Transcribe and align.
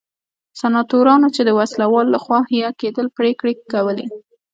سناتورانو 0.59 1.27
چې 1.35 1.41
د 1.45 1.49
وسله 1.59 1.85
والو 1.93 2.13
لخوا 2.15 2.39
حیه 2.49 2.69
کېدل 2.81 3.07
پرېکړې 3.17 3.53
کولې. 3.71 4.05